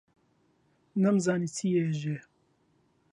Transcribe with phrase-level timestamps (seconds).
[1.03, 2.17] نەمزانی چی ئێژێ،